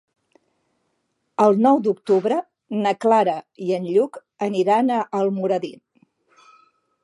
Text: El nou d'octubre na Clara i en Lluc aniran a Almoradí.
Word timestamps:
El 1.45 1.59
nou 1.65 1.81
d'octubre 1.87 2.39
na 2.85 2.95
Clara 3.07 3.37
i 3.69 3.77
en 3.79 3.87
Lluc 3.93 4.19
aniran 4.49 4.93
a 4.99 5.01
Almoradí. 5.23 5.75